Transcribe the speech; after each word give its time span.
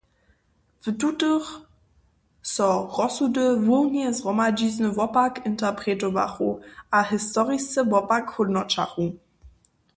W 0.81 0.97
tutych 0.97 1.43
so 2.41 2.95
rozsudy 2.97 3.55
hłowneje 3.65 4.13
zhromadźizny 4.13 4.89
wopak 4.91 5.45
interpretowachu 5.45 6.59
a 6.91 7.03
historisce 7.03 7.85
wopak 7.85 8.29
hódnoćachu. 8.31 9.11